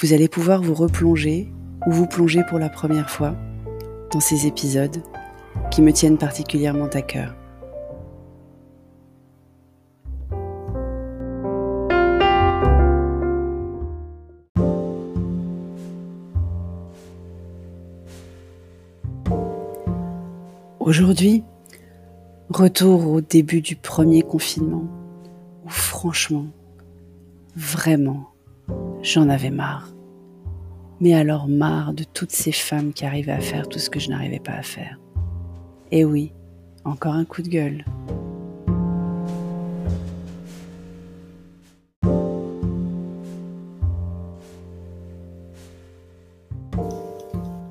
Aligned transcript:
vous 0.00 0.12
allez 0.12 0.28
pouvoir 0.28 0.62
vous 0.62 0.74
replonger 0.74 1.48
ou 1.86 1.90
vous 1.90 2.06
plonger 2.06 2.42
pour 2.48 2.58
la 2.58 2.68
première 2.68 3.10
fois 3.10 3.34
dans 4.12 4.20
ces 4.20 4.46
épisodes 4.46 5.02
qui 5.72 5.82
me 5.82 5.92
tiennent 5.92 6.18
particulièrement 6.18 6.86
à 6.86 7.02
cœur. 7.02 7.34
Aujourd'hui, 20.78 21.42
retour 22.48 23.08
au 23.08 23.20
début 23.20 23.60
du 23.60 23.76
premier 23.76 24.22
confinement, 24.22 24.84
où 25.66 25.68
franchement, 25.68 26.46
vraiment, 27.56 28.30
j'en 29.02 29.28
avais 29.28 29.50
marre. 29.50 29.92
Mais 31.00 31.14
alors 31.14 31.48
marre 31.48 31.92
de 31.92 32.04
toutes 32.04 32.32
ces 32.32 32.52
femmes 32.52 32.92
qui 32.92 33.04
arrivaient 33.04 33.32
à 33.32 33.40
faire 33.40 33.68
tout 33.68 33.78
ce 33.78 33.90
que 33.90 34.00
je 34.00 34.10
n'arrivais 34.10 34.40
pas 34.40 34.52
à 34.52 34.62
faire. 34.62 34.98
Et 35.90 36.04
oui, 36.04 36.32
encore 36.84 37.14
un 37.14 37.24
coup 37.24 37.42
de 37.42 37.48
gueule. 37.48 37.84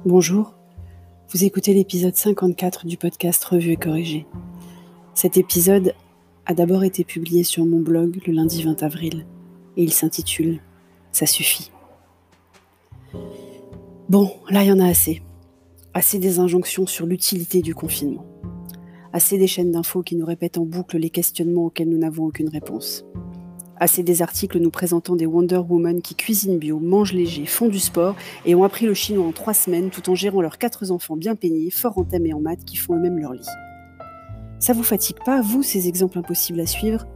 Bonjour, 0.06 0.54
vous 1.34 1.44
écoutez 1.44 1.74
l'épisode 1.74 2.16
54 2.16 2.86
du 2.86 2.96
podcast 2.96 3.44
Revue 3.44 3.72
et 3.72 3.76
Corrigé. 3.76 4.26
Cet 5.14 5.36
épisode 5.36 5.94
a 6.46 6.54
d'abord 6.54 6.86
été 6.86 7.04
publié 7.04 7.44
sur 7.44 7.66
mon 7.66 7.82
blog 7.82 8.22
le 8.26 8.32
lundi 8.32 8.64
20 8.64 8.84
avril 8.84 9.26
et 9.76 9.84
il 9.84 9.92
s'intitule 9.92 10.62
Ça 11.18 11.26
suffit. 11.26 11.72
Bon, 14.08 14.34
là 14.52 14.62
il 14.62 14.68
y 14.68 14.72
en 14.72 14.80
a 14.80 14.86
assez. 14.86 15.24
Assez 15.96 16.20
des 16.20 16.38
injonctions 16.38 16.86
sur 16.86 17.08
l'utilité 17.08 17.64
du 17.64 17.74
confinement. 17.74 18.24
Assez 19.14 19.40
des 19.40 19.48
chaînes 19.48 19.72
d'infos 19.72 20.04
qui 20.04 20.16
nous 20.16 20.28
répètent 20.28 20.60
en 20.60 20.66
boucle 20.66 21.00
les 21.00 21.10
questionnements 21.10 21.66
auxquels 21.66 21.90
nous 21.90 21.98
n'avons 21.98 22.26
aucune 22.26 22.50
réponse. 22.50 23.04
Assez 23.78 24.04
des 24.04 24.22
articles 24.22 24.60
nous 24.60 24.70
présentant 24.70 25.16
des 25.16 25.26
Wonder 25.26 25.58
Woman 25.68 26.04
qui 26.04 26.14
cuisinent 26.14 26.60
bio, 26.60 26.80
mangent 26.80 27.14
léger, 27.14 27.48
font 27.48 27.68
du 27.68 27.80
sport 27.80 28.16
et 28.46 28.54
ont 28.54 28.64
appris 28.64 28.86
le 28.86 28.94
chinois 28.94 29.26
en 29.26 29.32
trois 29.32 29.56
semaines 29.56 29.90
tout 29.90 30.12
en 30.12 30.14
gérant 30.14 30.42
leurs 30.42 30.60
quatre 30.60 30.92
enfants 30.92 31.18
bien 31.18 31.34
peignés, 31.36 31.72
fort 31.72 31.98
entamés 31.98 32.34
en 32.34 32.42
maths, 32.42 32.64
qui 32.64 32.78
font 32.78 32.94
eux-mêmes 32.94 33.18
leur 33.18 33.34
lit. 33.34 33.50
Ça 34.60 34.74
vous 34.74 34.84
fatigue 34.84 35.18
pas, 35.26 35.42
vous, 35.42 35.64
ces 35.64 35.88
exemples 35.88 36.20
impossibles 36.20 36.60
à 36.60 36.68
suivre? 36.68 37.08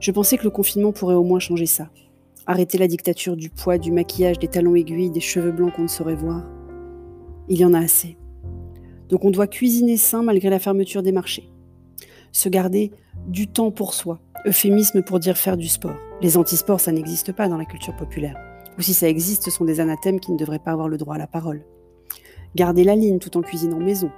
Je 0.00 0.10
pensais 0.10 0.38
que 0.38 0.42
le 0.42 0.50
confinement 0.50 0.90
pourrait 0.90 1.14
au 1.14 1.22
moins 1.22 1.38
changer 1.38 1.66
ça. 1.66 1.88
Arrêter 2.46 2.78
la 2.78 2.88
dictature 2.88 3.36
du 3.36 3.48
poids, 3.48 3.78
du 3.78 3.90
maquillage, 3.90 4.38
des 4.38 4.48
talons 4.48 4.74
aiguilles, 4.74 5.10
des 5.10 5.20
cheveux 5.20 5.52
blancs 5.52 5.72
qu'on 5.74 5.82
ne 5.82 5.88
saurait 5.88 6.14
voir. 6.14 6.42
Il 7.48 7.58
y 7.58 7.64
en 7.64 7.72
a 7.72 7.80
assez. 7.80 8.18
Donc 9.08 9.24
on 9.24 9.30
doit 9.30 9.46
cuisiner 9.46 9.96
sain 9.96 10.22
malgré 10.22 10.50
la 10.50 10.58
fermeture 10.58 11.02
des 11.02 11.12
marchés. 11.12 11.48
Se 12.32 12.48
garder 12.48 12.90
du 13.28 13.46
temps 13.46 13.70
pour 13.70 13.94
soi, 13.94 14.20
Euphémisme 14.46 15.00
pour 15.00 15.20
dire 15.20 15.38
faire 15.38 15.56
du 15.56 15.68
sport. 15.68 15.96
Les 16.20 16.36
antisports, 16.36 16.80
ça 16.80 16.92
n'existe 16.92 17.32
pas 17.32 17.48
dans 17.48 17.56
la 17.56 17.64
culture 17.64 17.96
populaire. 17.96 18.36
Ou 18.76 18.82
si 18.82 18.92
ça 18.92 19.08
existe, 19.08 19.44
ce 19.44 19.50
sont 19.50 19.64
des 19.64 19.80
anathèmes 19.80 20.20
qui 20.20 20.32
ne 20.32 20.36
devraient 20.36 20.58
pas 20.58 20.72
avoir 20.72 20.88
le 20.88 20.98
droit 20.98 21.14
à 21.14 21.18
la 21.18 21.26
parole. 21.26 21.64
Garder 22.54 22.84
la 22.84 22.94
ligne 22.94 23.18
tout 23.18 23.38
en 23.38 23.40
cuisinant 23.40 23.78
maison. 23.78 24.10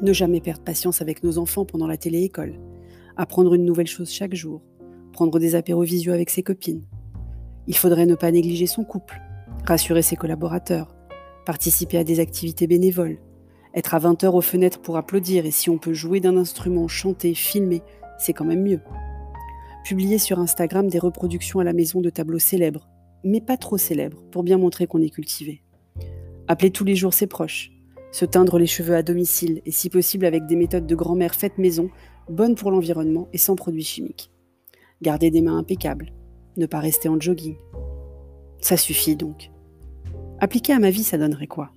Ne 0.00 0.12
jamais 0.12 0.40
perdre 0.40 0.62
patience 0.62 1.02
avec 1.02 1.24
nos 1.24 1.38
enfants 1.38 1.64
pendant 1.64 1.88
la 1.88 1.96
télé-école. 1.96 2.54
Apprendre 3.16 3.54
une 3.54 3.64
nouvelle 3.64 3.88
chose 3.88 4.12
chaque 4.12 4.34
jour. 4.34 4.62
Prendre 5.12 5.40
des 5.40 5.56
apéros 5.56 5.82
avec 5.82 6.30
ses 6.30 6.44
copines. 6.44 6.84
Il 7.68 7.76
faudrait 7.76 8.06
ne 8.06 8.16
pas 8.16 8.32
négliger 8.32 8.66
son 8.66 8.82
couple. 8.82 9.20
Rassurer 9.64 10.02
ses 10.02 10.16
collaborateurs. 10.16 10.96
Participer 11.46 11.98
à 11.98 12.04
des 12.04 12.18
activités 12.18 12.66
bénévoles. 12.66 13.18
Être 13.74 13.94
à 13.94 14.00
20 14.00 14.24
heures 14.24 14.34
aux 14.34 14.40
fenêtres 14.40 14.80
pour 14.80 14.96
applaudir 14.96 15.46
et 15.46 15.52
si 15.52 15.70
on 15.70 15.78
peut 15.78 15.92
jouer 15.92 16.18
d'un 16.18 16.36
instrument, 16.36 16.88
chanter, 16.88 17.34
filmer, 17.34 17.82
c'est 18.18 18.32
quand 18.32 18.44
même 18.44 18.64
mieux 18.64 18.80
publier 19.88 20.18
sur 20.18 20.38
Instagram 20.38 20.88
des 20.88 20.98
reproductions 20.98 21.60
à 21.60 21.64
la 21.64 21.72
maison 21.72 22.02
de 22.02 22.10
tableaux 22.10 22.38
célèbres, 22.38 22.90
mais 23.24 23.40
pas 23.40 23.56
trop 23.56 23.78
célèbres, 23.78 24.22
pour 24.30 24.42
bien 24.42 24.58
montrer 24.58 24.86
qu'on 24.86 25.00
est 25.00 25.08
cultivé. 25.08 25.62
Appeler 26.46 26.70
tous 26.70 26.84
les 26.84 26.94
jours 26.94 27.14
ses 27.14 27.26
proches, 27.26 27.70
se 28.12 28.26
teindre 28.26 28.58
les 28.58 28.66
cheveux 28.66 28.94
à 28.94 29.02
domicile 29.02 29.62
et 29.64 29.70
si 29.70 29.88
possible 29.88 30.26
avec 30.26 30.44
des 30.44 30.56
méthodes 30.56 30.86
de 30.86 30.94
grand-mère 30.94 31.34
faites 31.34 31.56
maison, 31.56 31.88
bonnes 32.28 32.54
pour 32.54 32.70
l'environnement 32.70 33.28
et 33.32 33.38
sans 33.38 33.56
produits 33.56 33.82
chimiques. 33.82 34.30
Garder 35.00 35.30
des 35.30 35.40
mains 35.40 35.56
impeccables, 35.56 36.12
ne 36.58 36.66
pas 36.66 36.80
rester 36.80 37.08
en 37.08 37.20
jogging. 37.20 37.56
Ça 38.60 38.76
suffit 38.76 39.16
donc. 39.16 39.50
Appliquer 40.40 40.74
à 40.74 40.78
ma 40.78 40.90
vie, 40.90 41.04
ça 41.04 41.18
donnerait 41.18 41.46
quoi? 41.46 41.70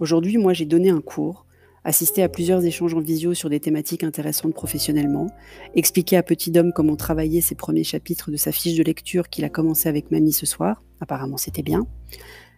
Aujourd'hui, 0.00 0.38
moi 0.38 0.52
j'ai 0.52 0.66
donné 0.66 0.90
un 0.90 1.00
cours 1.00 1.46
assister 1.84 2.22
à 2.22 2.28
plusieurs 2.28 2.64
échanges 2.64 2.92
en 2.92 3.00
visio 3.00 3.32
sur 3.32 3.48
des 3.48 3.60
thématiques 3.60 4.04
intéressantes 4.04 4.52
professionnellement, 4.52 5.28
expliquer 5.74 6.16
à 6.16 6.22
Petit 6.22 6.50
Dom 6.50 6.72
comment 6.74 6.96
travailler 6.96 7.40
ses 7.40 7.54
premiers 7.54 7.84
chapitres 7.84 8.30
de 8.30 8.36
sa 8.36 8.52
fiche 8.52 8.76
de 8.76 8.82
lecture 8.82 9.30
qu'il 9.30 9.44
a 9.44 9.48
commencé 9.48 9.88
avec 9.88 10.10
Mamie 10.10 10.32
ce 10.32 10.44
soir, 10.44 10.82
apparemment 11.00 11.38
c'était 11.38 11.62
bien, 11.62 11.86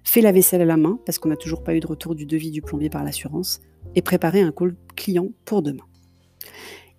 fait 0.02 0.20
la 0.20 0.32
vaisselle 0.32 0.62
à 0.62 0.64
la 0.64 0.76
main 0.76 0.98
parce 1.06 1.18
qu'on 1.18 1.28
n'a 1.28 1.36
toujours 1.36 1.62
pas 1.62 1.76
eu 1.76 1.80
de 1.80 1.86
retour 1.86 2.16
du 2.16 2.26
devis 2.26 2.50
du 2.50 2.60
plombier 2.60 2.90
par 2.90 3.04
l'assurance, 3.04 3.60
et 3.94 4.02
préparer 4.02 4.40
un 4.40 4.52
call 4.52 4.76
client 4.94 5.28
pour 5.44 5.62
demain. 5.62 5.84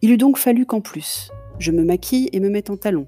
Il 0.02 0.10
eût 0.10 0.18
donc 0.18 0.38
fallu 0.38 0.66
qu'en 0.66 0.82
plus, 0.82 1.32
je 1.60 1.72
me 1.72 1.84
maquille 1.84 2.30
et 2.32 2.40
me 2.40 2.50
mette 2.50 2.70
en 2.70 2.78
talons, 2.78 3.08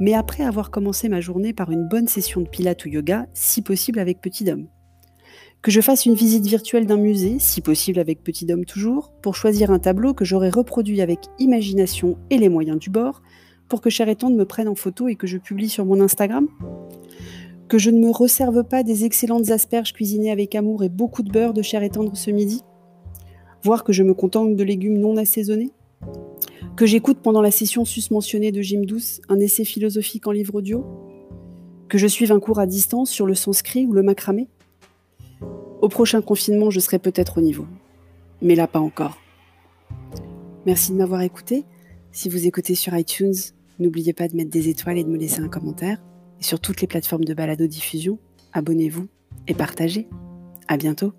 mais 0.00 0.14
après 0.14 0.44
avoir 0.44 0.70
commencé 0.70 1.08
ma 1.08 1.20
journée 1.20 1.52
par 1.52 1.70
une 1.70 1.88
bonne 1.88 2.08
session 2.08 2.40
de 2.40 2.48
pilates 2.48 2.84
ou 2.84 2.88
yoga, 2.88 3.26
si 3.34 3.62
possible 3.62 3.98
avec 3.98 4.20
Petit 4.20 4.44
Dom. 4.44 4.66
Que 5.62 5.70
je 5.70 5.80
fasse 5.80 6.06
une 6.06 6.14
visite 6.14 6.46
virtuelle 6.46 6.86
d'un 6.86 6.96
musée, 6.96 7.38
si 7.38 7.60
possible 7.60 7.98
avec 7.98 8.22
Petit 8.22 8.46
Dôme 8.46 8.64
toujours, 8.64 9.12
pour 9.22 9.34
choisir 9.34 9.70
un 9.70 9.78
tableau 9.78 10.14
que 10.14 10.24
j'aurais 10.24 10.50
reproduit 10.50 11.00
avec 11.00 11.20
imagination 11.38 12.18
et 12.30 12.38
les 12.38 12.48
moyens 12.48 12.78
du 12.78 12.90
bord, 12.90 13.22
pour 13.68 13.80
que 13.80 13.90
Cher 13.90 14.08
et 14.08 14.16
me 14.22 14.44
prenne 14.44 14.68
en 14.68 14.74
photo 14.74 15.08
et 15.08 15.16
que 15.16 15.26
je 15.26 15.38
publie 15.38 15.68
sur 15.68 15.84
mon 15.84 16.00
Instagram. 16.00 16.46
Que 17.68 17.78
je 17.78 17.90
ne 17.90 17.98
me 17.98 18.10
reserve 18.10 18.62
pas 18.62 18.84
des 18.84 19.04
excellentes 19.04 19.50
asperges 19.50 19.92
cuisinées 19.92 20.30
avec 20.30 20.54
amour 20.54 20.84
et 20.84 20.88
beaucoup 20.88 21.22
de 21.22 21.32
beurre 21.32 21.52
de 21.52 21.62
Cher 21.62 21.82
et 21.82 21.90
tendre 21.90 22.16
ce 22.16 22.30
midi. 22.30 22.62
Voir 23.64 23.82
que 23.82 23.92
je 23.92 24.04
me 24.04 24.14
contente 24.14 24.54
de 24.54 24.62
légumes 24.62 24.98
non 24.98 25.16
assaisonnés 25.16 25.72
Que 26.76 26.86
j'écoute 26.86 27.18
pendant 27.22 27.40
la 27.40 27.50
session 27.50 27.84
susmentionnée 27.84 28.52
de 28.52 28.60
Jim 28.60 28.82
Douce 28.84 29.20
un 29.28 29.40
essai 29.40 29.64
philosophique 29.64 30.26
en 30.26 30.32
livre 30.32 30.56
audio 30.56 30.84
Que 31.88 31.98
je 31.98 32.06
suive 32.06 32.32
un 32.32 32.40
cours 32.40 32.58
à 32.58 32.66
distance 32.66 33.10
sur 33.10 33.26
le 33.26 33.34
sanskrit 33.34 33.86
ou 33.86 33.92
le 33.92 34.02
macramé 34.02 34.48
au 35.86 35.88
prochain 35.88 36.20
confinement, 36.22 36.70
je 36.70 36.80
serai 36.80 36.98
peut-être 36.98 37.38
au 37.38 37.40
niveau. 37.40 37.66
Mais 38.42 38.54
là, 38.54 38.66
pas 38.66 38.80
encore. 38.80 39.18
Merci 40.64 40.92
de 40.92 40.96
m'avoir 40.96 41.20
écouté. 41.20 41.64
Si 42.12 42.28
vous 42.28 42.46
écoutez 42.46 42.74
sur 42.74 42.96
iTunes, 42.96 43.34
n'oubliez 43.78 44.12
pas 44.12 44.26
de 44.26 44.36
mettre 44.36 44.50
des 44.50 44.68
étoiles 44.68 44.98
et 44.98 45.04
de 45.04 45.08
me 45.08 45.18
laisser 45.18 45.40
un 45.40 45.48
commentaire. 45.48 46.02
Et 46.40 46.44
sur 46.44 46.60
toutes 46.60 46.80
les 46.80 46.86
plateformes 46.86 47.24
de 47.24 47.34
balado-diffusion, 47.34 48.18
abonnez-vous 48.52 49.06
et 49.46 49.54
partagez. 49.54 50.08
À 50.66 50.76
bientôt. 50.76 51.12